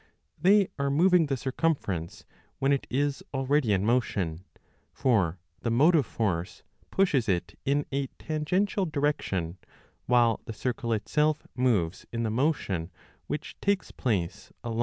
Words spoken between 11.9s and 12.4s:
in the